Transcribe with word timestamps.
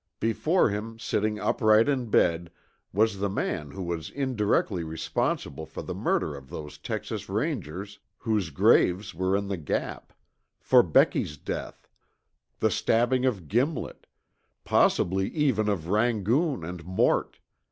Before 0.19 0.71
him, 0.71 0.97
sitting 0.97 1.37
upright 1.39 1.87
in 1.87 2.05
the 2.05 2.09
bed, 2.09 2.49
was 2.91 3.19
the 3.19 3.29
man 3.29 3.69
who 3.69 3.83
was 3.83 4.09
indirectly 4.09 4.83
responsible 4.83 5.67
for 5.67 5.83
the 5.83 5.93
murder 5.93 6.35
of 6.35 6.49
those 6.49 6.79
Texas 6.79 7.29
Rangers, 7.29 7.99
whose 8.17 8.49
graves 8.49 9.13
were 9.13 9.37
in 9.37 9.47
the 9.47 9.57
Gap; 9.57 10.11
for 10.59 10.81
Becky's 10.81 11.37
death; 11.37 11.87
the 12.59 12.71
stabbing 12.71 13.27
of 13.27 13.47
Gimlet; 13.47 14.07
possibly 14.63 15.27
even 15.27 15.69
of 15.69 15.87
Rangoon 15.87 16.63
and 16.63 16.83
Mort. 16.83 17.37